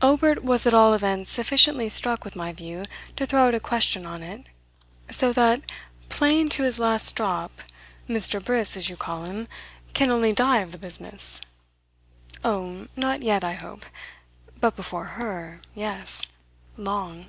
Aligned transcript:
Obert 0.00 0.42
was 0.42 0.66
at 0.66 0.72
all 0.72 0.94
events 0.94 1.30
sufficiently 1.30 1.90
struck 1.90 2.24
with 2.24 2.34
my 2.34 2.50
view 2.50 2.86
to 3.14 3.26
throw 3.26 3.46
out 3.46 3.54
a 3.54 3.60
question 3.60 4.06
on 4.06 4.22
it. 4.22 4.46
"So 5.10 5.34
that, 5.34 5.60
paying 6.08 6.48
to 6.48 6.62
his 6.62 6.78
last 6.78 7.14
drop, 7.14 7.52
Mr. 8.08 8.42
Briss, 8.42 8.78
as 8.78 8.88
you 8.88 8.96
call 8.96 9.24
him, 9.24 9.48
can 9.92 10.10
only 10.10 10.32
die 10.32 10.60
of 10.60 10.72
the 10.72 10.78
business?" 10.78 11.42
"Oh, 12.42 12.88
not 12.96 13.22
yet, 13.22 13.44
I 13.44 13.52
hope. 13.52 13.84
But 14.58 14.76
before 14.76 15.04
her 15.20 15.60
yes: 15.74 16.22
long." 16.78 17.26